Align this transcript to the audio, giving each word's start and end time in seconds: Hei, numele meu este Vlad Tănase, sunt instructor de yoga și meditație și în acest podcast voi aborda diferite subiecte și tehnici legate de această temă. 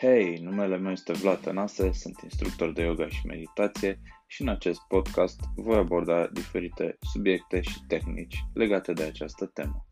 Hei, 0.00 0.38
numele 0.42 0.76
meu 0.76 0.92
este 0.92 1.12
Vlad 1.12 1.40
Tănase, 1.40 1.92
sunt 1.92 2.20
instructor 2.22 2.72
de 2.72 2.82
yoga 2.82 3.08
și 3.08 3.26
meditație 3.26 4.00
și 4.26 4.42
în 4.42 4.48
acest 4.48 4.80
podcast 4.88 5.40
voi 5.56 5.76
aborda 5.76 6.26
diferite 6.26 6.98
subiecte 7.00 7.60
și 7.60 7.84
tehnici 7.88 8.44
legate 8.54 8.92
de 8.92 9.02
această 9.02 9.46
temă. 9.46 9.87